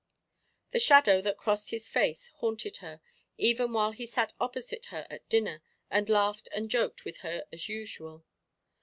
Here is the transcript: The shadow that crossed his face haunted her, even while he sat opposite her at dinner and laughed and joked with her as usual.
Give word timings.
The 0.71 0.79
shadow 0.79 1.21
that 1.21 1.37
crossed 1.37 1.69
his 1.69 1.87
face 1.87 2.29
haunted 2.37 2.77
her, 2.77 3.01
even 3.37 3.71
while 3.71 3.91
he 3.91 4.07
sat 4.07 4.33
opposite 4.39 4.85
her 4.85 5.05
at 5.11 5.29
dinner 5.29 5.61
and 5.91 6.09
laughed 6.09 6.49
and 6.55 6.71
joked 6.71 7.05
with 7.05 7.17
her 7.17 7.45
as 7.53 7.69
usual. 7.69 8.25